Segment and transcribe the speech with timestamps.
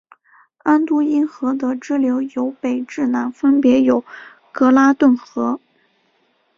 [0.63, 4.03] 安都因河的支流由北至南分别有
[4.51, 5.59] 格拉顿河。